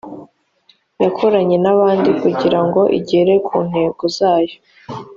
yakoranye 1.03 1.57
nabandi 1.63 2.09
kugira 2.21 2.59
ngo 2.65 2.81
igere 2.99 3.33
ku 3.47 3.55
ntego 3.69 4.03
zayo 4.17 4.55